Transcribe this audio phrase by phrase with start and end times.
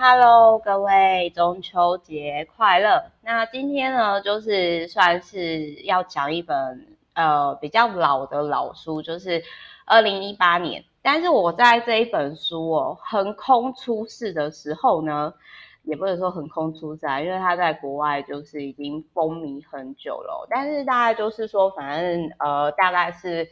[0.00, 3.12] 哈喽，各位中秋节快乐！
[3.20, 9.44] 那今天呢，就是算是要讲一本呃比较老的老书，就是
[9.84, 10.82] 二零一八年。
[11.02, 15.34] 但是我在这一本书哦横空出世的时候呢，
[15.82, 20.46] 也不能说横空出世，因为它在国外就是已经风靡很久了。
[20.48, 23.46] 但是大概就是说，反正呃大概是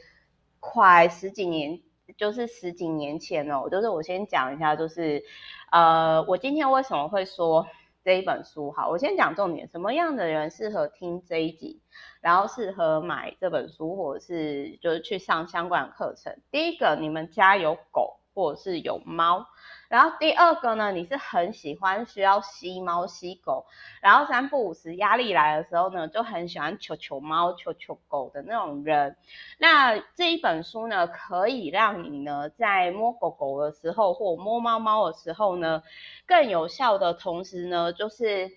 [0.61, 1.79] 快十几年。
[2.17, 5.23] 就是十几年前哦，就是我先讲一下，就是
[5.71, 7.67] 呃，我今天为什么会说
[8.03, 8.89] 这一本书好？
[8.89, 11.83] 我先讲重点，什么样的人适合听这一集，
[12.21, 16.35] 然后适合买这本书，或者是就是去上相关的课程。
[16.51, 19.47] 第一个，你们家有狗或者是有猫。
[19.89, 23.67] 然后第二个呢，你是很喜欢需要吸猫吸狗，
[24.03, 29.17] 然后三不五时压力来的时候呢，就很喜欢求求猫求求狗的那种人。
[29.59, 35.83] 那这一本书呢，可以让你呢在摸狗狗的时候或摸猫猫的时候呢，
[36.27, 38.51] 更有效的同时呢，就是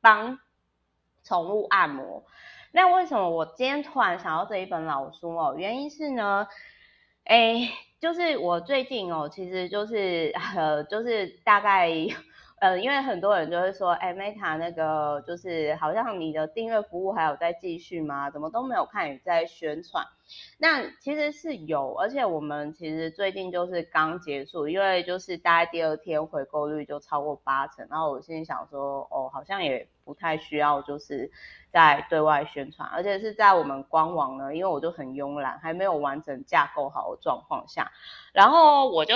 [0.00, 0.38] 帮
[1.22, 2.24] 宠物按摩。
[2.72, 5.54] 那为什么我今天突然想到这一本老书哦？
[5.58, 6.46] 原因是呢，
[7.26, 7.68] 诶
[8.00, 11.88] 就是我最近哦，其实就是呃，就是大概
[12.60, 18.30] 呃，因为很多人就会说，哎，Meta 那个就是好像你的订阅服务还有在继续吗？
[18.30, 20.04] 怎么都没有看你在宣传？
[20.58, 31.30] 那其实是有，而且我们其实最近就是刚结束，因为就是大概第二天回购率就超过八成，然后我心里想说，哦，好像也不太需要就是。
[31.72, 37.92] 在对外宣传，而且是在我们官网呢，因为我就很慵懒，还没有完整架构好的状况下，
[38.34, 39.14] 然后我就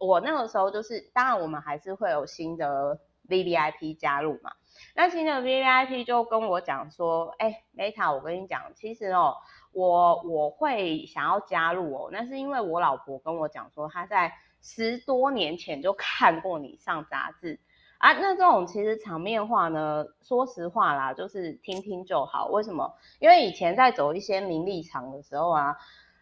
[0.00, 4.50] 我那个时候就是，当然我们还是会有新的 VVIP 加入嘛，
[4.96, 9.36] 那新的 VVIP 就跟我讲说，哎，Meta，我跟你讲，其实哦，
[9.70, 17.60] 我我会想要加入哦，那是因为我老婆跟我讲说，她在十多年前就看过你上杂志。
[17.98, 22.46] 啊，那这种其实场面话呢，说实话啦，就是听听就好。
[22.48, 22.94] 为什么？
[23.20, 25.76] 因为以前在走一些名利场的时候啊，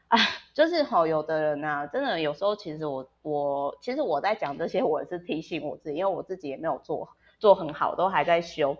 [0.08, 0.18] 啊，
[0.54, 7.08] 就是好有的人啊，真的有时候其实我我其实我在讲这些，我也是提醒我自己，因为我自己也没有做
[7.40, 8.76] 做很好，都还在修。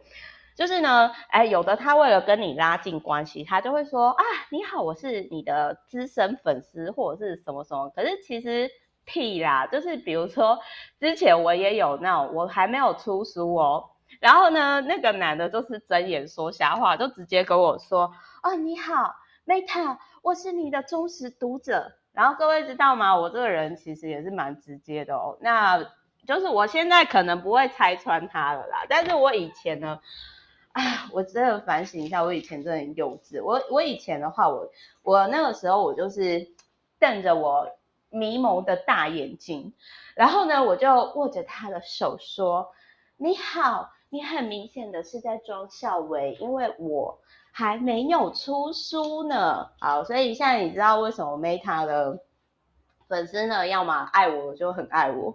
[0.55, 7.89] 就是呢，哎，有的他为了跟你拉近关系，他就会说啊，你好，我是你的资深粉丝或者是什么什么。
[7.91, 8.71] 可是其实。
[9.05, 10.59] 屁啦，就是比如说，
[10.99, 19.15] 之前我也有那种，我还没有出书哦，然后呢，那个男的就是睁眼说瞎话，就直接跟我说，哦，你好
[19.47, 21.93] ，Meta，我是你的忠实读者。
[22.13, 23.17] 然后各位知道吗？
[23.19, 25.85] 我这个人其实也是蛮直接的哦，那
[26.27, 30.01] 就是我现在可能不会拆穿他了啦，但是我以前呢，
[30.73, 30.83] 啊，
[31.13, 33.43] 我真的反省一下，我以前真的很幼稚。
[33.43, 34.71] 我我以前的话，我
[35.03, 36.49] 我那个时候我就是
[36.99, 37.69] 瞪着我。
[38.15, 39.75] 迷蒙的大眼睛，
[40.15, 42.73] 然后呢，我就握着他的手说
[43.19, 47.19] ：“你好，你很明显的是在装笑微，因为我
[47.53, 52.21] 还没有出书呢。”好，所以现在你知道为什么 Meta 的
[53.09, 55.35] 粉丝呢，要么爱我就很爱我，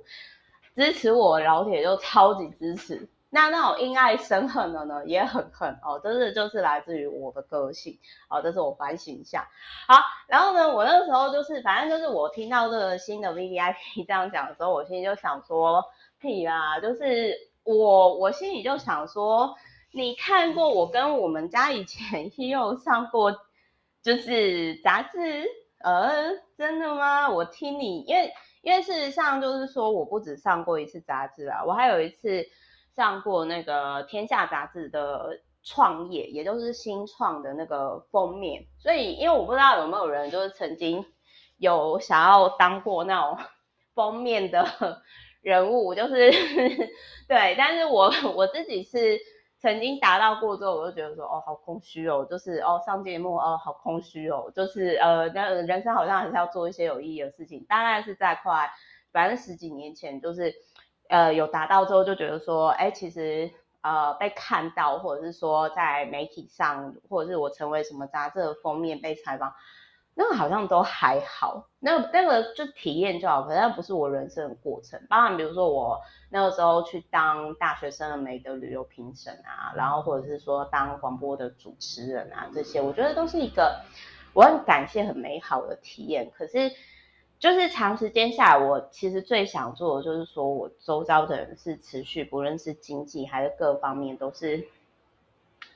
[0.75, 3.09] 支持我老铁就超级支持。
[3.31, 9.47] 那那种因爱生恨的呢，也很恨哦，这是就是来自于我的个性哦，这是我反省一下。
[9.87, 15.85] 好，然后呢，我那个时候就是，反正就是我听到这个新的 VVIP 这样讲的时候，我心里就想说，
[16.19, 19.55] 屁啦，就是我我心里就想说，
[19.91, 23.31] 你看过我跟我们家以前也有上过
[24.01, 25.45] 就是杂志，
[25.83, 27.29] 呃，真的吗？
[27.29, 32.43] 我听你，因为因为事实上就是说，我不止上过一次杂志啊，我还有一次。
[32.99, 41.05] 上过那个天下杂志的创业，也就是新创的那个封面，所以因为我不知道有没有人就是曾经
[41.57, 43.37] 有想要当过那种
[43.95, 44.65] 封面的
[45.41, 46.29] 人物，就是
[47.29, 49.17] 对，但是我我自己是
[49.61, 58.69] 曾经达到过之后，我就觉得说哦，好空虚哦，就是哦上节目哦，好空虚哦，就是呃，那人生好像还是要做一些有意义的事情，大概是在快
[59.13, 60.53] 反正十几年前就是。
[61.09, 63.49] 呃，有达到之后就觉得说，哎，其实
[63.81, 69.51] 呃被看到，或者是说在媒体上，或者是我成为什么杂志的封面被采访，
[70.13, 75.01] 那个好像都还好，那那个就体验就好，可是那不是我人生的过程。
[75.09, 75.99] 包含比如说我
[76.29, 83.81] 那个时候去当大学生的美的旅游评审啊，然后或者是说当广播的主持人啊，这些我觉得都是一个
[84.33, 86.31] 我很感谢很美好的体验。
[86.37, 86.71] 可是。
[87.39, 94.67] 就是长时间下来，我其实最想做的就是说，我周遭的人是持续，不论是经济还是各方面，都是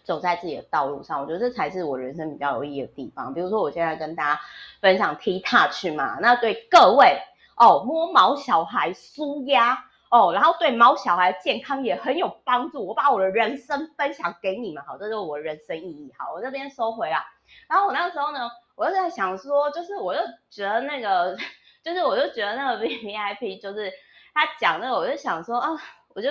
[0.04, 1.22] 走在自己的道路上。
[1.22, 3.34] 我觉得这才是我人生比较有意义的地方。
[3.34, 4.42] 比如说，我现在跟大家
[4.82, 7.18] 分享 T Touch 嘛，那对各位
[7.56, 12.86] 哦，摸毛小孩舒压哦，然后对毛小孩健康也很有帮助。
[12.86, 16.14] 我把我的人生分享给你们，好，这就是我人生意义。
[16.18, 17.26] 好，我这边收回啦。
[17.70, 21.38] 然后我那个时候呢，我就在想说，就是我就觉得那个，
[21.84, 23.92] 就是我就觉得那个 VVIP，就是
[24.34, 25.70] 他讲那个，我就想说啊，
[26.16, 26.30] 我就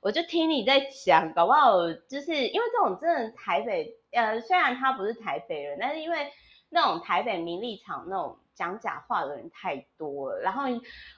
[0.00, 6.32] 我就听你在讲，搞不好就是因为这种真的台北，呃，虽然他不是台北人，但是因为
[6.68, 8.38] 那种台北名利场那种。
[8.56, 10.62] 讲假话的人太多了，然后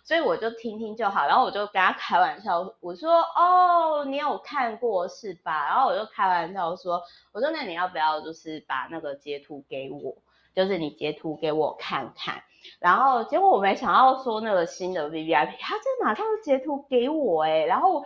[0.02, 5.68] 所以我就听听就好，然后我就跟他开玩笑，我说哦，你有看过是吧？
[5.68, 7.00] 然后我就开玩笑说，
[7.30, 10.16] 我说那你要不要就是把那个截图给我，
[10.58, 12.42] 就是你截图给我看看。
[12.80, 18.04] 然后结果我没想到说那个新的 VVIP，他就马上截图给我诶，然后。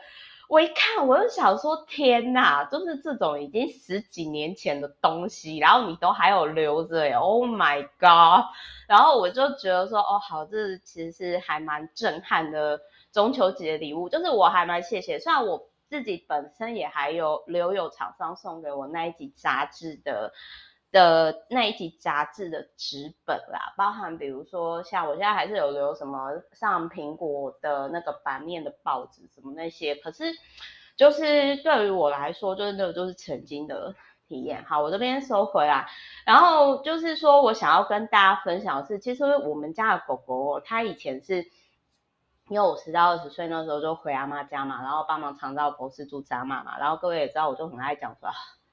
[0.49, 8.45] 我一看，我就想说，天哪，就是这种已经十几年前的东西，然后你都还有留着耶，Oh my god！
[8.87, 12.79] 然后我就觉得说，哦，好，这其实是还蛮震撼的
[13.13, 20.35] 中秋节礼物，就是我还蛮谢谢，虽然我自己本身也还有留有厂商送给我那一集杂志的。
[20.93, 30.25] 的那一集杂志的纸本啦，包含比如说像我现在还是有留什么上苹果的那个版面的报纸什么那些，可是
[30.95, 33.95] 就是对于我来说，就是那个就是曾经的
[34.29, 34.63] 体验。
[34.65, 35.89] 好，我这边收回来，
[36.27, 41.51] 然后就是说我想要跟大家分享的是，其实我们家的狗狗，它以前是
[42.49, 48.29] 因为我十到二十岁那时候就回阿妈家嘛，然后帮忙长照博士住家嘛嘛，然后各位也知道，我就很爱讲说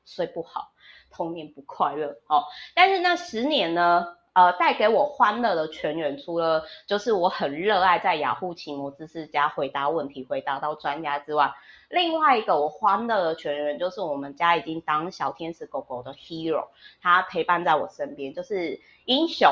[0.10, 0.72] 睡不好。
[1.12, 2.44] 童年不快乐哦，
[2.76, 11.52] 但是那十年呢，呃，带给我欢乐的泉源，除了就是我很热爱在雅虎奇摩知识家回答问题，回答到专家之外，
[11.90, 16.68] 另外一个我欢乐的泉源就是我们家已经当小天使狗狗的 Hero，
[17.02, 19.52] 它陪伴在我身边，就是英雄。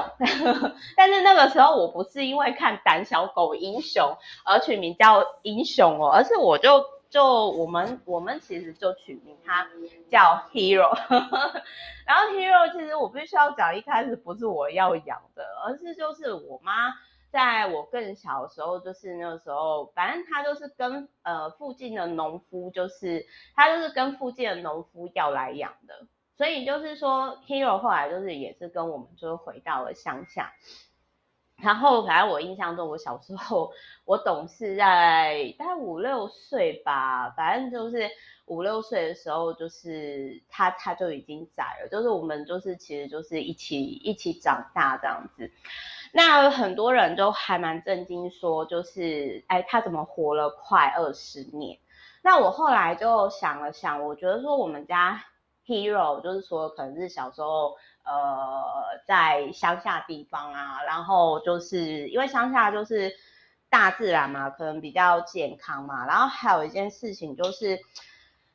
[0.96, 4.16] 但是那个时候我不是因为看胆小狗英雄
[4.46, 6.86] 而取名叫英雄哦，而是我就。
[7.18, 9.68] 就我们，我们其实就取名它
[10.08, 10.96] 叫 Hero，
[12.06, 16.94] 然后 Hero 其实我必须要讲，一开始不是我要养的，而是就是我妈
[17.32, 23.26] 在我更小的时候，就是那个时候，反正她就是跟呃附近的农夫，就是
[23.56, 26.06] 她就是跟附近的农夫要来养的，
[26.38, 30.54] 所以就是说 Hero 后来就是也是跟我们就是回到了乡下。
[31.60, 33.72] 然后，反正我印象中，我小时候
[34.06, 38.08] 我懂事在大概五六岁吧，反正就是
[38.46, 45.52] 五六岁的时候，就是他他就已经在了，就是我们就是其实就是一起一起长大这样子。
[46.14, 51.80] 那很多人都还蛮震惊，说就是哎，他怎么活了快二十年？
[52.22, 55.26] 那我后来就想了想，我觉得说我们家
[55.66, 57.76] Hero 就是说可能是小时候。
[58.08, 63.12] 呃，在乡下地方啊，然后就是因为乡下就是
[63.70, 66.06] 大自然嘛，可能比较健康嘛。
[66.08, 67.78] 然后还有一件事情就是，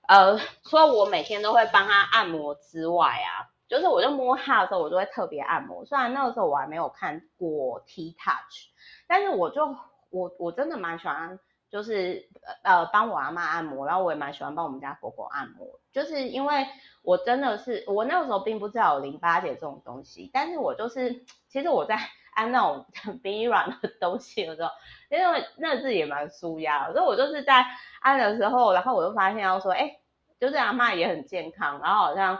[0.08, 5.84] 呃，除了我每天都会帮他按摩之外啊，就是我就摸他的时候，我就会特别按摩。
[5.84, 8.70] 虽然那个时候我还没有看过 T Touch，
[9.06, 9.76] 但是我就
[10.08, 11.38] 我我真的蛮喜欢。
[11.72, 12.28] 就是
[12.62, 16.66] 呃帮我阿嬷按摩，然后我也蛮喜欢帮我们家狗狗按摩，就是因为
[17.02, 21.98] 我真的是我那个时候并不知道有淋巴结这种东西，但是我就是其实我在
[22.36, 22.86] 按那种
[23.22, 24.70] 冰软的东西的时候，
[25.10, 27.64] 因为那字也蛮舒压，所以我就是在
[28.02, 29.96] 按的时候，然后我就发现要说，哎，
[30.38, 32.38] 就是阿嬷也很健康，然后好像。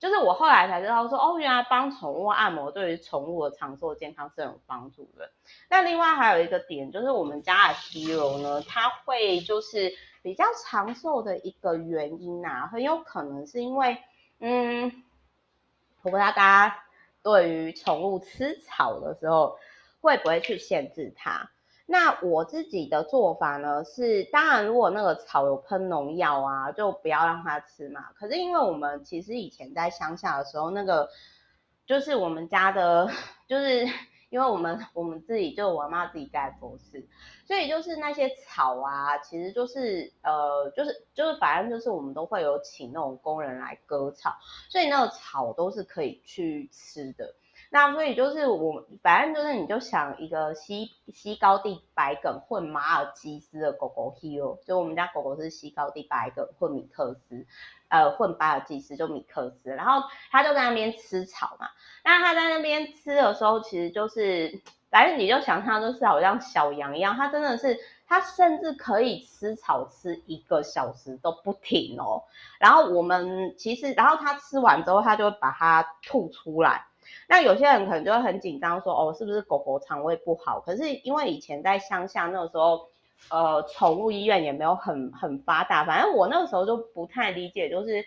[0.00, 5.30] 就是我后来才知道说，哦，原来帮宠物按摩对于宠物的长寿健康是有帮助的。
[5.68, 9.92] 那另外还有一个点，就是我们家的 Hero 呢，它会就是
[10.22, 13.98] 比较长寿的一个原因啊，很有可能是因为，
[14.38, 15.04] 嗯，
[16.00, 16.82] 我不知道大家
[17.22, 19.58] 对于宠物吃草的时候
[20.00, 21.50] 会不会去限制它。
[21.92, 28.12] 那我自己的做法呢是，当然如果那个草有喷农药啊，就不要让它吃嘛。
[28.14, 31.10] 可是因为我们其实以前在乡下的时候，那个
[31.86, 33.10] 就是我们家的，
[33.48, 33.84] 就是
[34.28, 37.04] 因为我们我们自己就我妈自己盖佛寺，
[37.44, 44.36] 所以就是那些草啊，其实就是呃，就是就是反正就是我们都会有请那种工人来割草，
[44.68, 47.34] 所以那个草都是可以去吃的。
[47.72, 57.46] 那所以就是我，反正就是你就想一个西西高地白梗混马尔济斯的狗狗 Hero，就我们家狗狗是西高地白梗混米克斯，
[57.88, 61.68] 呃混巴尔济斯就米克斯，然后它就在那边吃草嘛。
[62.04, 64.60] 那它在那边吃的时候，其实就是
[64.90, 72.24] 反正你就想象就是好像小羊一样，它真的是它甚至可以吃草吃一个小时都不停哦。
[72.58, 76.86] 然后我们其实，然后它吃完之后，它就会把它吐出来。
[77.28, 80.60] 那有些人可能就会很紧张，说哦，是不是狗狗肠胃不好？
[80.60, 82.88] 可是因为以前在乡下那个时候
[83.30, 88.04] 呃宠物医院也没有很很发达，反正我那个时候就不太理解，就是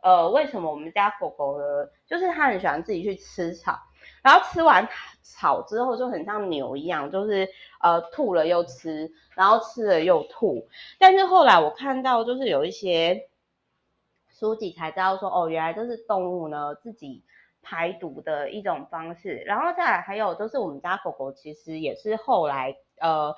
[0.00, 1.64] 呃为什么我们家狗狗呢，
[2.06, 3.78] 就是它很喜欢自己去吃草，
[4.22, 4.88] 然后吃完
[5.22, 7.48] 草之后就很像牛一样，就是
[7.80, 10.66] 呃吐了又吃，然后吃了又吐。
[10.98, 13.28] 但是后来我看到就是有一些
[14.30, 17.22] 书籍才知道说，哦，原来这是动物呢自己
[17.62, 19.36] 排毒的一种方式。
[19.46, 23.34] 然后再来还有就是我们家狗狗其实也是后来呃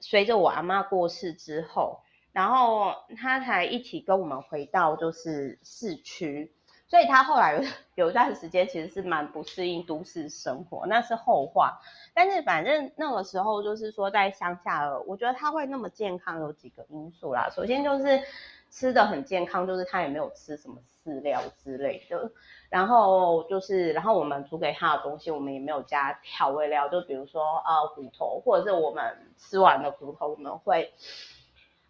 [0.00, 2.00] 随着我阿妈过世之后，
[2.32, 6.52] 然后它才一起跟我们回到就是市区。
[6.88, 7.64] 所以他后来有
[8.04, 11.80] 有一段时间其实是蛮不适应都市生活，那是后话。
[12.12, 17.48] 但是反正那个时候就是说在乡下了，我觉得他会那么健康有几个因素啦。
[17.48, 18.20] 首先就是
[18.68, 22.30] 吃的很健康，就是他也没有吃什么饲料之类的。
[22.72, 30.90] 然后就是，然后我们煮给他的东西，我们也没有加调味料，就比如说呃骨头，或者是我们吃完的骨头，我们会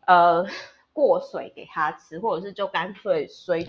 [0.07, 0.45] 呃
[0.93, 3.65] 过水给他吃，或者是就干脆水。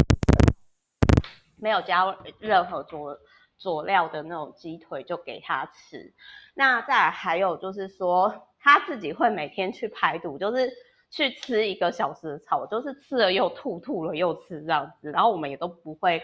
[1.56, 3.18] 没有加任何佐
[3.58, 6.14] 佐料的那种鸡腿就给他吃，
[6.56, 10.70] 那再来还有就是说他自己会每天去排毒，就是
[11.10, 16.22] 去吃一个小时的草，就是吃了又吐，吐了又吃这样子，然后我们也都不会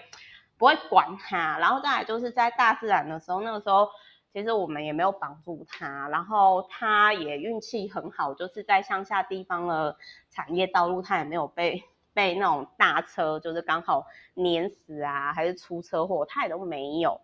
[0.60, 3.90] 不会管它，然后再来就是在大自然的时候，那个时候
[4.32, 9.98] 其实我们也没有绑住它，然后它也运气很好，就是在乡下地方的
[10.30, 11.84] 产业道路，它也没有被。
[12.12, 17.22] 被那种大车就是刚好碾死啊，还是出车祸，他也都没有。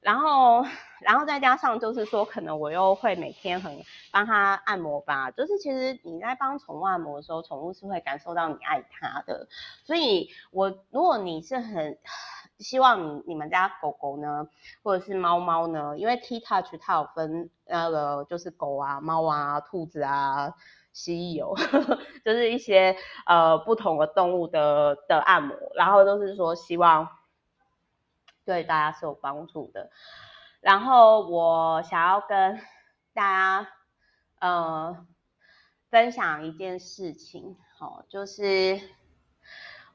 [0.00, 0.64] 然后，
[1.00, 5.30] 然后再加上就是说，可能我又会每天很帮他按摩吧。
[5.30, 9.46] 就是其实你在帮宠物按摩的时候，宠物是会感受到你爱它的。
[9.84, 11.98] 所以，我如果你是很
[12.58, 14.48] 希望你你们家狗狗呢，
[14.82, 20.54] 或者是猫猫呢，因为 T Touch 它有分那个就是狗啊、猫啊、兔子啊。
[20.90, 21.54] 稀有，
[22.24, 27.08] 就是一些呃不同的动物的的按摩，然后都是说希望
[28.44, 29.90] 对大家是有帮助的。
[30.60, 32.58] 然后我想要跟
[33.14, 33.68] 大家
[34.40, 35.06] 呃
[35.88, 38.80] 分享一件事情，好，就是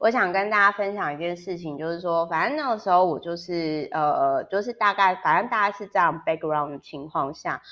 [0.04, 7.62] 我想跟大家分享一件事情，就是说，反正那个时候我就是呃就是大概反正大概是这样 background 的情况下。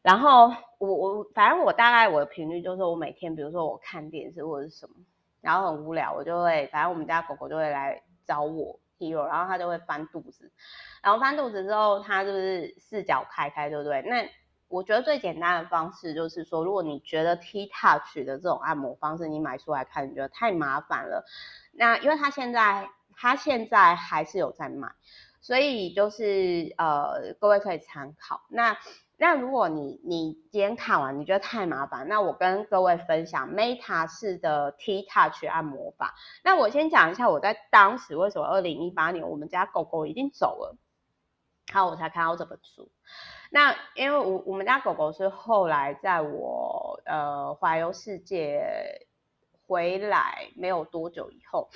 [0.00, 4.94] 然后我我反正我大概我的频率就是我每天比如说我看电视或者是什么，
[5.40, 10.52] 然后很无聊，我就会反正我们家狗狗就会来找我 Hero，然后它就会翻肚子，
[11.02, 14.00] 然后翻肚子之后它就是四脚开开，对不对？
[14.02, 14.30] 那
[14.68, 21.24] 我觉得最简单的方式就是说，如果你觉得 T Touch 的这种按摩方式你买出来看你觉得太麻烦了，
[21.72, 24.92] 那因为它现在它现在还是有在卖，
[25.40, 28.76] 所以就是呃各位可以参考那。
[29.20, 36.14] 那如果你你今天看完你觉得太麻烦，那我跟各位分享 Meta 式的 T Touch 按摩法。
[36.44, 40.76] 那我先讲一下我在当时为什么二零一八年我们家狗狗已经走了，
[41.72, 42.92] 然后我才看到这本书。
[43.50, 49.06] 那因为我我们家狗狗是后来在我呃环游世界
[49.66, 51.68] 回来没有多久以后，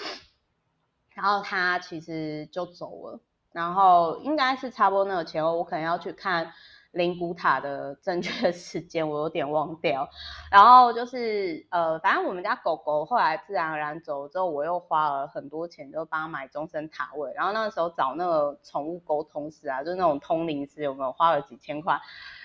[1.11, 3.21] 然后它其实就走了，
[3.53, 6.53] 然后应该是差不多那个前后，我可能要去看。
[6.93, 10.09] 灵骨塔的正确时间我有点忘掉，
[10.51, 17.33] 然后就是呃，反正我们家狗狗后来自然而然走了之后，我又花了很多钱，就帮他买终身塔位。
[17.35, 21.99] 然后那个时候找那个宠物沟通师啊，就是那种通灵师，有没有花了几千块？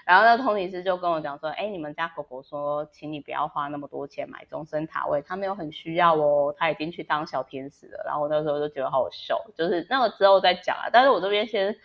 [0.05, 8.03] 然后那通灵师就跟我讲说，哎，你们家狗狗说，请你不要花那么多钱买终身塔位，他没有很需要哦，他已经去当小天使了。
[8.05, 10.87] 然后那时候就觉得好笑，就是那个之后再讲啊。
[10.89, 11.75] 但是我这边先。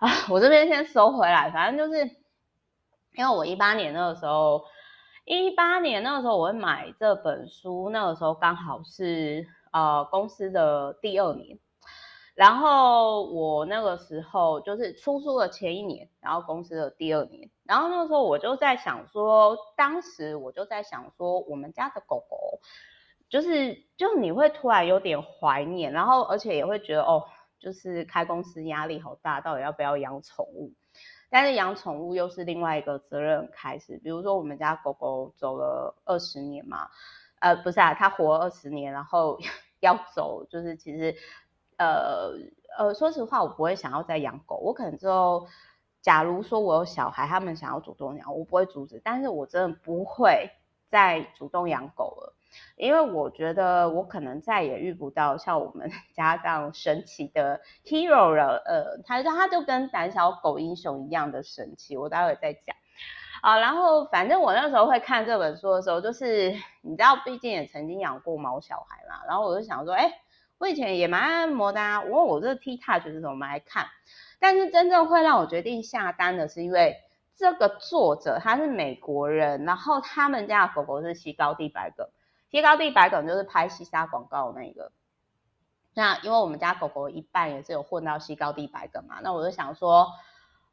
[0.00, 2.02] 啊，我这边先收回来，反正就是
[3.12, 4.64] 因为我一八年那个时候，
[5.26, 11.58] 一八年那个时候我会买这本书，那个时候刚好是呃公司的第二年，
[12.34, 22.60] 然后我那个时候就是出书的前一年，然后公司的第二年，然后那个时候我就在想说，当时我就在想说，我们家的狗狗
[23.28, 27.22] 就是就你会突然有点怀念，然后而且也会觉得哦。
[27.60, 30.72] 就是开公司压力好大，到底要不要养宠物？
[31.28, 33.96] 但是养宠物又是另外一个责任开始。
[33.98, 36.88] 比如说我们家狗狗走了二十年嘛，
[37.38, 39.38] 呃，不是啊，它活二十年，然后
[39.78, 41.14] 要走，就是其实，
[41.76, 42.32] 呃
[42.76, 44.56] 呃，说实话，我不会想要再养狗。
[44.56, 45.46] 我可能就，
[46.00, 50.50] 假如说我有小孩，他们想要主动养，我不会阻止，但是我真的不会
[50.88, 52.34] 再主动养狗了。
[52.76, 62.74] 因为我觉得我可能再也遇不到像我们 家这样神奇的 hero 了，呃，他他就跟胆小狗英雄一样的神奇，我待会再讲。
[63.42, 66.50] 啊，然后反正我那时候会看这本书的时候，就是
[66.82, 70.12] 你知道，毕竟也曾经养过毛小孩嘛，然后我就想说，哎，
[70.58, 73.86] 我以前也蛮爱按摩的啊，我我这 T Touch 是什么来看，
[74.38, 76.96] 但是真正会让我决定下单的是因为
[77.34, 82.06] 这个作者他是美国人，然后他们家的狗狗是西高地白梗，
[82.50, 84.92] 西高地白梗就是拍西沙广告的那个。
[85.94, 90.08] 那因为我们家狗狗一半也是有混到西高地白梗嘛，那我就想说，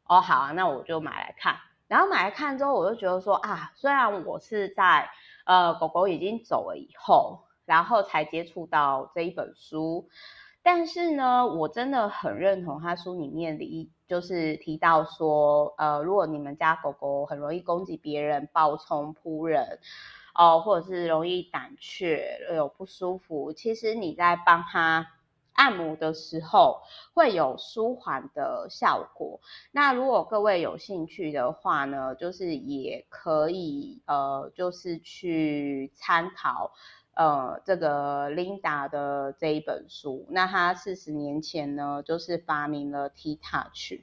[0.06, 1.58] 哦好啊，那我就买来看。
[1.88, 5.10] 然后买来看之后，我就觉得说啊，虽然我是在
[5.46, 10.10] 呃狗狗已经走了以后，然后才接触到这一本书，
[10.62, 19.80] 但是呢，我真的很认同他书里面的一就是提到说，呃，如果你们家狗狗很容易攻击别人、暴冲扑人，
[20.38, 25.08] 哦、或者是容易胆怯、有不舒服，其实你在帮他。
[25.58, 26.84] 按摩的时候
[27.16, 29.40] 会有舒缓的效果。
[29.72, 36.74] 那如果各位有兴趣的话呢，就是也可以呃，就是去参考
[37.16, 40.28] 呃这个 Linda 的这一本书。
[40.30, 44.02] 那他四十年前呢，就是发明了 T-Touch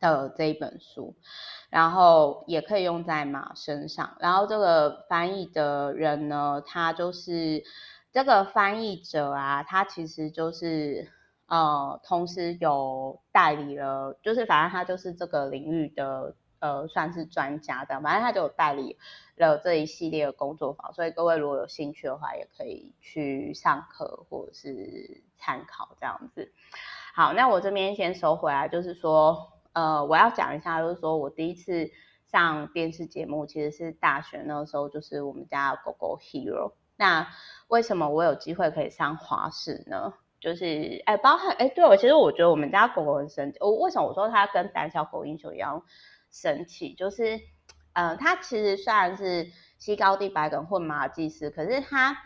[0.00, 1.14] 的这一本书，
[1.70, 4.16] 然后也可以用在马身上。
[4.20, 7.62] 然后这个翻译的人呢，他就是。
[8.12, 11.12] 这个翻译者啊，他其实就是
[11.48, 18.96] 呃，同时有代理了，就是反正他就是这个领域的呃，算是专家这样，反正他就有代理
[19.36, 26.50] 了这一系列的工作坊，所以各位如果有兴趣的话，也可以去上课或者是参考这样子。
[27.14, 31.90] 好，那我这边先收回来，就是说呃，我要讲一下，就是说我第一次
[32.32, 36.72] 上电视节目，其实是大学那个时候，就是我们家狗狗 Hero。
[36.96, 37.28] 那
[37.68, 40.14] 为什么我有机会可以上华视呢？
[40.40, 43.58] 就是哎，包含哎，对我其实我觉得我们家狗狗很神奇。
[43.60, 45.82] 我为什么我说它跟胆小狗英雄一样
[46.30, 46.94] 神奇？
[46.94, 47.38] 就是，
[47.92, 52.16] 呃，它其实虽然是西高地白梗混马尔济斯，可是它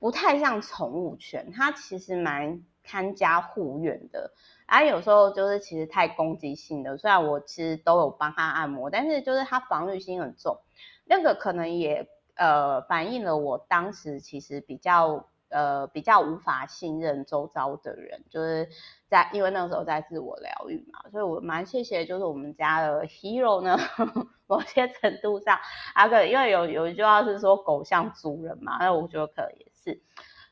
[0.00, 4.32] 不太像宠物犬，它其实蛮看家护院的。
[4.66, 10.58] 而有时候就是其实太攻击性的，虽然我其实都有帮他按摩，但是就是他防御心很重，
[11.04, 12.08] 那个可能也。
[12.40, 18.68] 呃，反映了我当时其实比较呃比较无法信任周遭的人，就是
[19.08, 23.76] 在因为那个时候在自我疗愈嘛，所以我蛮谢谢，就是我们家的 Hero 呢，
[24.46, 25.58] 某些程度上，
[25.94, 30.00] 啊个因为有有一句话是说狗像主人嘛，那我觉得可能也是。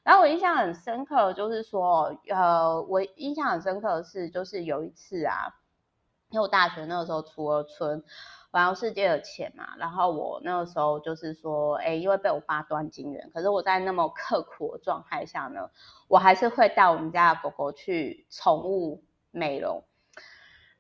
[0.06, 5.52] 然后我印象很深刻，就是说呃我印象很深刻的是，就是有一次啊，
[6.30, 8.04] 因为我大学那个时候初二春。
[8.52, 15.68] 环游世界的钱嘛，然后我那个时候就是说，哎，因为被我爸断金元，可是我在那么刻苦的状态下呢，
[16.08, 19.84] 我还是会带我们家的狗狗去宠物美容。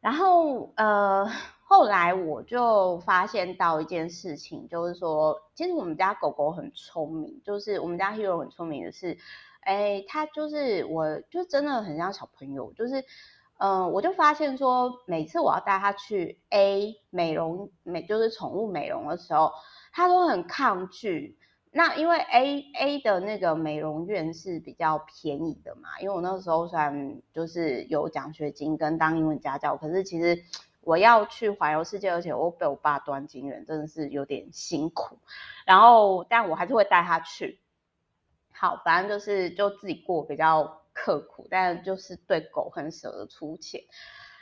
[0.00, 1.26] 然后呃，
[1.64, 9.18] 后来我就发现到一件事情，就是说，其实我们家狗狗很聪明，就是我们家 Hero 很聪明的是，
[9.60, 13.04] 哎，它就是我就真的很像小朋友，就是。
[13.58, 19.50] 嗯，我就发现说，每次我要带他去 A 美容美，就是宠物美容的时候，
[19.92, 21.38] 他都很抗拒。
[21.76, 30.42] 那因为 A A 的那个美容院是比较便宜的嘛，因为我那个时候虽然就是有奖学金跟当英文家教，可是其实
[30.80, 35.18] 我要去环游世界，而且我被我爸断经援，真的是有点辛苦。
[35.66, 37.60] 然后，但我还是会带他去。
[38.52, 40.80] 好，反正就是就自己过比较。
[40.98, 43.82] 刻苦，但就是对狗很舍得出钱。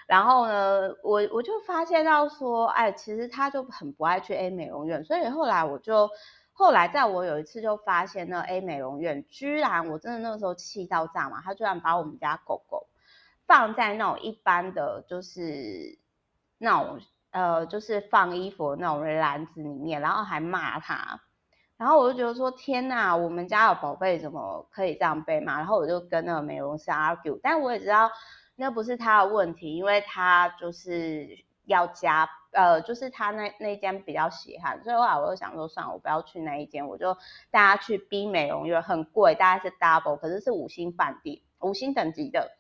[0.07, 5.03] 然后呢，我我就发现到说，哎，其实他就很不爱去 A 美容院。
[5.03, 6.09] 所以后来我就，
[6.57, 12.87] 后来在我有一次就发现，那 A 美容院居然，我真的那个时候气到炸嘛，他居然把我们家狗狗
[13.47, 15.99] 放在那种一般的，就是
[16.59, 17.01] 那种
[17.33, 21.21] 呃，就是放衣服的那种篮子里面，然后还骂他。
[21.77, 25.57] 然后我就觉得说，天呐，我们家的宝贝怎么可以这样被骂？
[25.59, 28.09] 然后我就跟那个美容师 argue，但我也知道
[28.55, 37.15] 那不是他的问题，因为他就是要加，呃，就是他那那间比较稀罕，所以后来我就想说，算了，我不要去那一间，我就
[37.51, 42.51] 带他去 B 美容院，很贵，大概是 double，可是是五星饭店，五星等级的。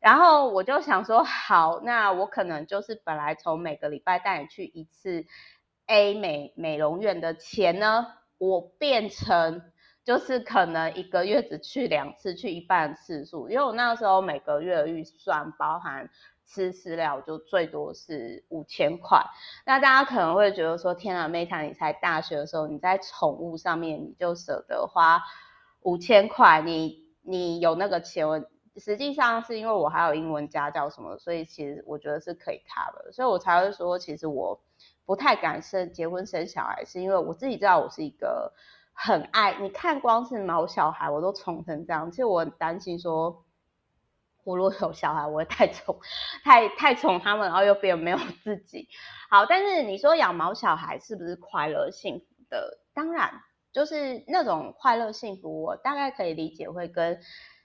[0.00, 5.24] 然后我就想说，好，那我可能就是本来从每个礼拜带你去一次
[5.86, 8.06] A 美美容院的钱呢。
[8.38, 9.62] 我变成
[10.02, 16.10] 就是可能一个月只去两次，去一半次数，因为我那时候每个月的预算包含
[16.52, 19.24] 吃饲料就最多是五千块。
[19.64, 25.22] 那大家可能会觉得说，天啊，Meta，你才大学的时候，你在宠物上面你就舍得花
[25.80, 28.26] 五千块，你你有那个钱？
[28.76, 34.60] 实际上是因为我还有英文家教什么，所以其实我觉得是可以 cover 的，所以我才会说，其实我。
[35.04, 38.52] 不太敢生结婚生小孩，是因为我自己知道我是一个
[38.94, 43.44] 很爱，你看光是毛小孩我都宠成这样，其实我很担心说，
[44.44, 45.98] 我如果有小孩，我会太宠，
[46.42, 48.88] 太太宠他们，然后又变没有自己。
[49.30, 52.78] 好，但是你说养毛小孩是不是快乐幸福的？
[52.92, 53.40] 当然，
[53.72, 57.20] 就是那种快乐幸福，我大概可以理解，会跟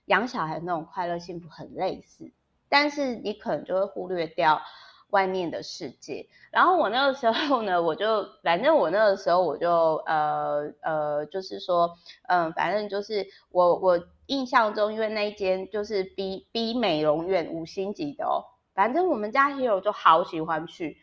[0.06, 2.32] 养小孩那种快乐幸福很类似。
[2.70, 4.62] 但是你可能就会忽略掉
[5.10, 6.28] 外面的世界。
[6.52, 18.44] 然后我那个时候呢，我就反正我那个时候我就呃呃，就是说，嗯，反正就是我我印象中，因为那一间就是 B B 美容院五星级的哦，
[18.74, 20.98] 反正我们家 Hero 就好喜欢去。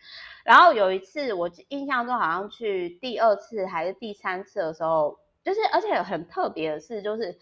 [0.44, 7.38] 然后有一次我印象中好像去第二次还是第三次的时候，就是而且很特别的是就是。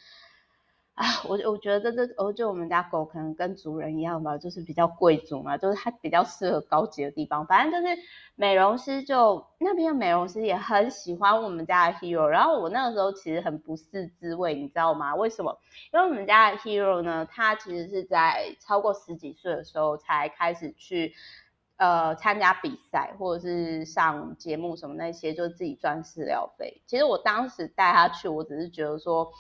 [0.95, 7.47] 啊，我我觉得这这，我觉得我们家狗可能跟主人一样吧，就是比较贵族嘛，就是它比较适合高级的地方。
[7.47, 7.97] 反正就是
[8.35, 15.15] 美容师就那边的美容师也很喜欢我们家的 Hero，然后我那个时候其实很不是滋味，你知道吗？
[15.15, 15.59] 为什么？
[15.95, 21.15] 因为我们家的 Hero 呢，他其实是在超过十几岁的时候才开始去
[21.79, 26.83] 呃参加比赛或者是上节目什么那些，就自己赚饲料费。
[26.87, 29.33] 其实我当时带他去，我只是觉得说。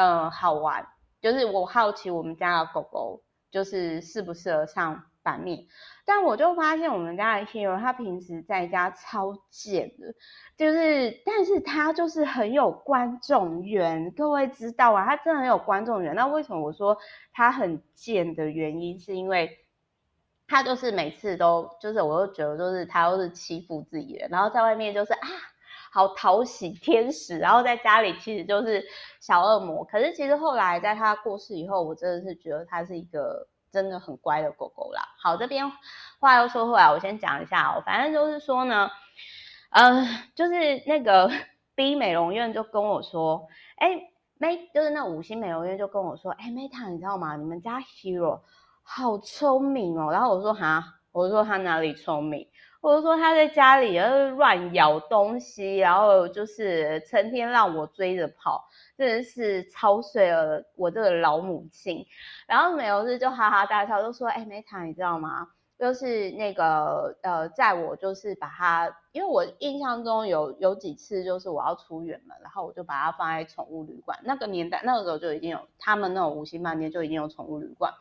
[0.00, 0.88] 嗯，好玩，
[1.20, 5.66] 就是我好奇我们家的狗狗就是适不适合上版面，
[6.06, 10.14] 但我就发现我们家的 Hero 他平时在家超贱的，
[10.56, 16.14] 就是但是他就是很有观众缘，各位知道啊，他真的很有观众缘。
[16.14, 16.96] 那为什么我说
[17.34, 19.58] 他很贱的原因，是因为
[20.48, 25.28] 他就是每次都就是我都觉得就是他都是欺负自己人，然后在外面就是啊。
[25.92, 28.82] 好讨喜天使，然后在家里其实就是
[29.20, 29.84] 小恶魔。
[29.84, 35.02] 可是其实后来在他过世以后，我真的是觉得他是一个真的很乖的狗狗啦。
[35.22, 35.70] 好，这边
[36.20, 37.82] 话又说回来，我先讲一下哦。
[37.84, 38.88] 反正就是说呢，
[39.70, 41.30] 呃，就是那个
[41.74, 43.88] B 美容院就跟我说，哎
[44.38, 47.36] ，May 就是那五星美容院就跟我说，哎，Meta，你知道吗？
[47.36, 48.40] 你们家 Hero
[48.82, 50.12] 好聪明哦。
[50.12, 52.46] 然后我说哈，我说他哪里聪明？
[52.80, 58.64] 或者说他在家里呃乱咬东西，然后就是成天让我追着跑，
[58.96, 62.06] 真的是操碎了我这个老母亲。
[62.46, 65.48] 然后美容师就哈哈大笑，就说：“哎，Meta，你知道吗？
[65.78, 74.18] 就是那个呃，在我就是把它，因为我印象中有有几次就是我要出远门，然后我就把它放在宠物旅馆。
[74.24, 77.92] 那个年代那个时候就已经有他们那种五星饭店就已经有宠物旅馆。”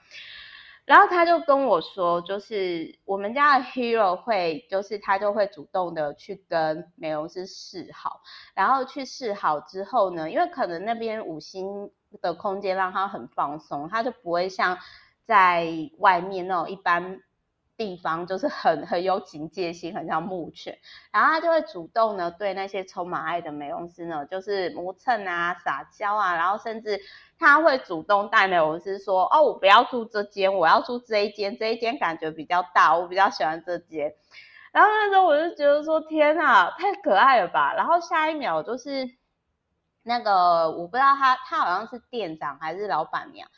[0.89, 8.21] 然后他就跟我说，就是我们家的 Hero 会，就是他就会主动的去跟美容师示好，
[8.55, 14.79] 然后去示好之后呢，因为可能那边五星的空间让他很放松，他就不会像
[15.25, 15.67] 在
[15.99, 17.21] 外面那种一般。
[17.77, 20.77] 地方就是很很有警戒心，很像牧犬，
[21.13, 26.99] 然后他就会主动呢对那些充满爱的美容师呢，就是磨蹭啊、撒娇啊，然后甚至
[27.39, 34.13] 他会主动带美容师说：“哦，我不要住这间，我要住这一间，这一间感觉比较大，我比较喜欢这间。”
[34.71, 39.09] 然后那时候我就觉得说：“天啊，太可爱了吧！”然后下一秒就是
[40.03, 43.49] 那个我不知道他他好像是店长还是老板娘，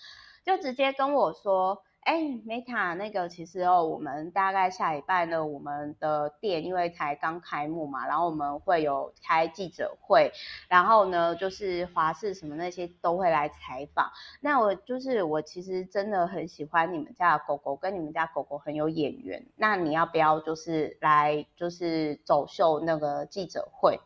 [0.45, 1.83] 就直接跟我说。
[2.01, 10.31] 哎，Meta，那个其实哦，我们大概下礼拜呢，我们的店因为才刚开幕嘛，然后我们会有开记者会，
[10.67, 14.11] 然后呢，就是华视什么那些都会来采访。
[14.39, 19.45] 那我就是我其实真的很喜欢你们家的狗狗，跟你们家狗狗很有眼缘。
[19.55, 23.99] 那你要不要就是来就是走秀那个记者会？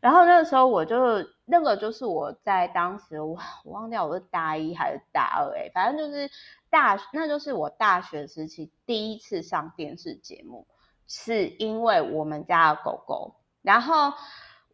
[0.00, 0.96] 然后那个时候我就
[1.44, 6.28] 那个就是我在当时我忘掉我是大一还是大二哎，反正就是。
[6.70, 10.66] 大，那就是我大学时期第一次上电视节目，
[11.06, 13.34] 是因为我们家的狗狗。
[13.62, 14.12] 然后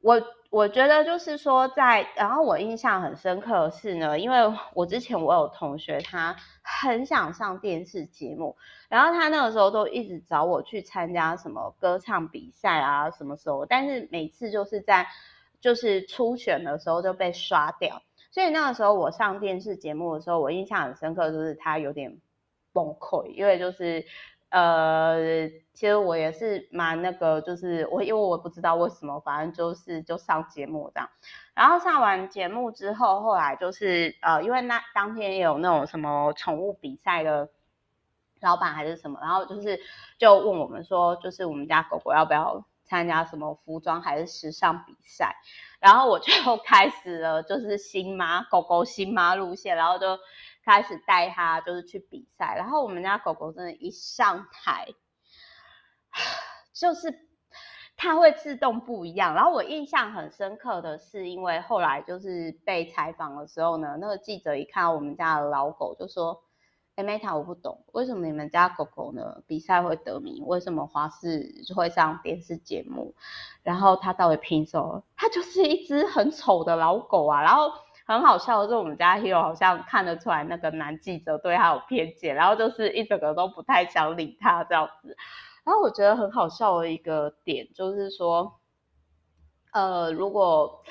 [0.02, 4.38] 我我觉得就是说在，然后我印象很深刻的是呢，因为
[4.74, 8.56] 我之前我有同学他很想上电视节目，
[8.88, 15.08] 然后他那个时候都一直找我去参加什么歌唱比赛啊，什么时候，但是每次就是在
[15.60, 18.02] 就是初选的时候就被刷掉。
[18.36, 22.20] 所以那个时候我上电视节目的时候，我印象很深刻，就是他有点
[22.74, 24.04] 崩溃，因为就是
[24.50, 31.08] 呃，其实我也是蛮那个，就是我因为我不知道为什么，反正就是就上节目这样。
[31.54, 37.48] 然后上完节目之后，后来就是呃，因为那当天也有那种什么宠物比赛的
[38.42, 39.80] 老板还是什么，然后就是
[40.18, 45.36] 就问我们说，就是我们家狗狗要不要参加什么服装还是时尚比赛？
[45.80, 46.32] 然后我就
[46.64, 50.18] 开始了，就是新妈狗狗新妈路线，然后就
[50.64, 52.54] 开始带它就是去比赛。
[52.56, 54.88] 然后我们家狗狗真的，一上台
[56.74, 57.28] 就是
[57.96, 59.34] 它会自动不一样。
[59.34, 66.42] 然后我印象很深刻的是，因为后来就是被采访的时候呢，那个记者一看到我们家的老狗，就说
[66.96, 70.44] ：“哎，Meta，我不懂，为什么你们家狗狗呢比赛会得名？
[70.46, 73.14] 为什么华视会上电视节目？
[73.62, 75.02] 然后它到底凭什么？
[75.16, 77.70] 它就是一只很丑的老狗啊！”然后。
[78.08, 85.16] 很好笑的是，我们家 Hero 好像看得出来那个男记者对他有偏见，然后就是一整个都不太想理他这样子。
[85.64, 88.60] 然后我觉得很好笑的一个点就是说，
[89.72, 90.84] 呃，如果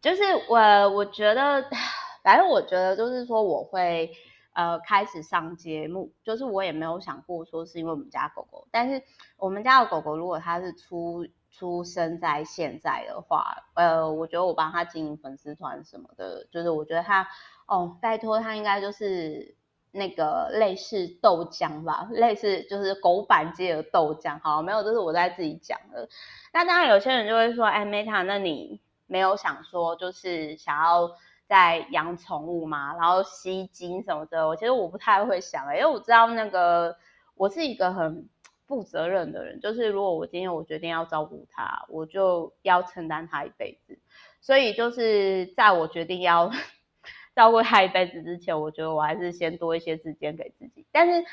[0.00, 0.56] 就是我，
[0.88, 1.62] 我觉得，
[2.24, 4.10] 反正我觉得就是说，我会
[4.58, 9.02] 呃开始上节目，就是我也没有想过说是因为我们家狗狗，但是
[9.38, 11.26] 我们家的狗狗如果它是出。
[11.50, 17.26] 出生在现在的话，呃，我觉得我帮他经营粉丝团什么的，就是我觉得他，
[17.66, 19.56] 哦，拜托他应该就是
[19.90, 26.08] 那个类似豆浆吧，类似就是狗板界的豆浆，好，没有，这是我在自己讲的。
[26.52, 31.10] 那当然有些人就会说，哎，Meta，那你没有想说就是想要
[31.48, 32.94] 在养宠物嘛？
[32.94, 36.96] 然后吸金什么的，我其实我不太会想，因为我知道那个
[37.34, 38.28] 我是一个很。
[38.68, 43.98] 负责任的人，就是如果我今天我决定要照顾它，我就要承担它一辈子。
[44.42, 46.50] 所以就是在我决定要
[47.34, 50.86] 照顾它一辈子之前，我觉得我还是先多一些时间给自己。
[50.92, 51.24] 但是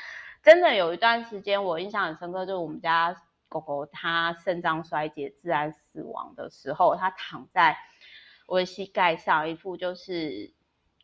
[0.42, 3.14] 真的有一段时间我印象很深刻，就是我们家
[3.50, 7.76] 狗狗它肾脏衰竭自然死亡的时候，它躺在
[8.46, 10.52] 我的膝盖上，一副就是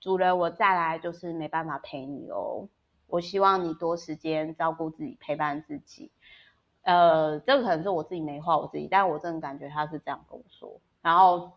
[0.01, 2.69] 主人，我再来就是没办法陪你哦。
[3.07, 6.11] 我希望你多时间照顾自己，陪伴自己。
[6.83, 10.81] 呃，这个可能是我自己没话我自己，但我真的感觉他是这样跟我说。
[11.03, 11.53] 然后，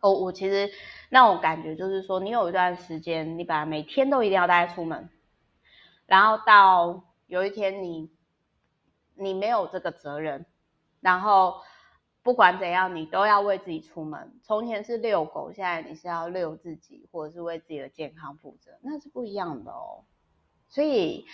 [0.00, 0.70] 哦，我其实
[1.10, 5.08] 那种感觉就是说，你有一段时间，你本来每天都一定要带出门，
[6.06, 8.10] 然后到有一天你
[9.14, 10.44] 你没有这个责任，
[11.00, 11.62] 然后
[12.28, 14.30] 不管怎样，你都要为自己出门。
[14.42, 20.04] 从前是遛狗，现在你是要遛自己，或者是为自己的健康负责，那是不一样的哦。
[20.68, 21.24] 所以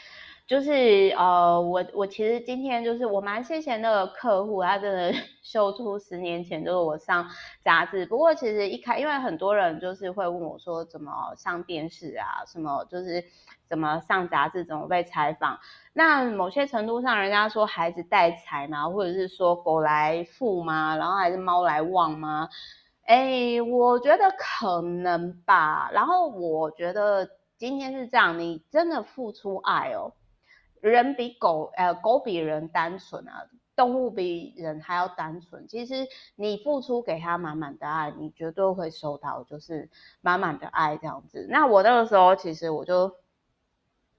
[0.47, 7.29] 就是呃，我我其实今天就是我蛮谢谢那个客户，他真的 秀出十年前就是我上
[7.65, 8.07] 杂志。
[8.07, 13.25] 不过其实一开，因为很多人就是会问我说怎么上电视啊，什么就是
[13.75, 15.59] 怎么上杂志，怎么被采访。
[15.93, 20.97] 那某些程度上，人家说孩子带财嘛，或者是说狗来富吗？
[20.97, 22.49] 然后还是猫来旺吗？
[23.07, 25.91] 哎，我觉得可能吧。
[25.93, 27.29] 然后我觉得。
[27.57, 30.13] 今天是这样，你真的付出爱哦，
[30.81, 35.67] 人比狗，呃，狗比人单纯啊，动物比人还要单纯。
[35.69, 39.89] 其实你付出给他满满的爱，你绝对会收到，就是
[40.21, 41.47] 满满的爱这样子。
[41.49, 43.15] 那我那个时候，其实我就，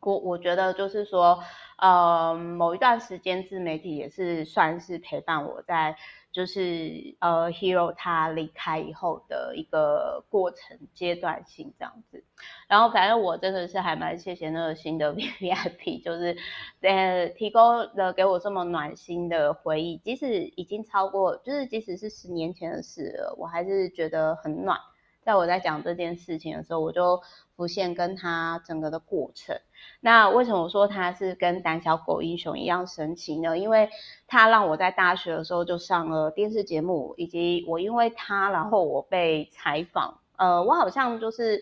[0.05, 1.43] 我我觉得就是说，
[1.77, 5.97] 呃，某一段时间自媒体也是算是陪伴我在。
[6.35, 12.25] 就是呃，Hero 他离开以后的一个过程阶段性这样子，
[12.67, 16.35] 然后反正我真的是还蛮谢谢那个新的 VIP，就是
[16.81, 24.77] 呃提供了给我这么暖心的回忆，即使已经超过，就是即使是十年前的事了，我还是觉得很暖。
[25.25, 27.19] 在我在讲这件事情的时候，我就
[27.55, 29.59] 浮现跟他整个的过程。
[29.99, 33.57] 那为什么我说他是跟胆小狗英雄一样神奇呢？
[33.57, 33.89] 因为
[34.27, 40.19] 他让我在大学的时候就上了电视节目，以及我因为他，然后我被采访。
[40.37, 41.59] 呃，我好像就是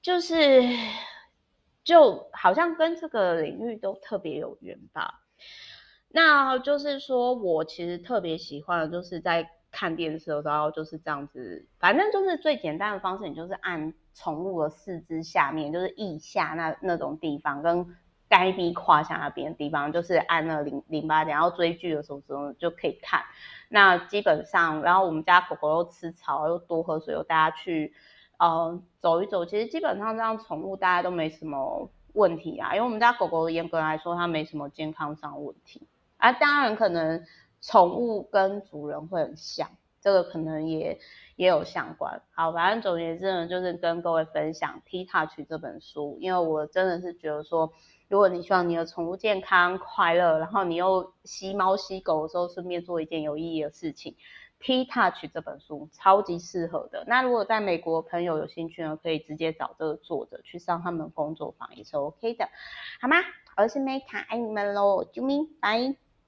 [0.00, 0.62] 就是
[1.84, 5.20] 就好像跟这个领域都特别有缘吧。
[6.08, 9.48] 那就是说我其实特别喜欢就是在。
[9.72, 17.96] 看电视的时候就是这样子，反正就是最简单的方式，你就是按宠物的四肢下面，就是腋下那那种地方，跟
[18.28, 23.22] 该逼胯下那边的地方，就是按那淋淋巴点，然后追剧的时候时候就可以看。
[23.70, 27.94] 那基本上，然后我们家狗狗又吃草，又多喝水，又带它去
[28.38, 29.46] 呃走一走。
[29.46, 35.86] 其实基本上这样宠物大家都没什么问题啊，因为我们家狗狗严格来说它没什么健康上的问题
[36.18, 37.24] 啊，当然可能。
[37.62, 39.70] 宠物跟主人会很像，
[40.00, 40.98] 这个可能也
[41.36, 42.20] 也有相关。
[42.32, 47.72] 好，反正总结之呢，就是跟各位分享《T Touch》这本书，因为我真的是觉得说，
[48.08, 54.12] 如果你希望你的宠物健康快乐，然后你又吸猫吸狗的时候顺便做一件有意义的事情，
[54.58, 57.04] 《T Touch》这本书超级适合的。
[57.06, 62.48] 那如果在美国朋友有兴趣呢，可以直接找这个作者去上他们工作坊也是 OK 的，
[63.00, 63.16] 好吗？
[63.56, 66.11] 我是 Meta，爱你们喽，啾咪，拜。